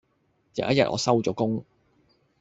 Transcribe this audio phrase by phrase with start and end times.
[0.55, 1.63] 有一日我收咗工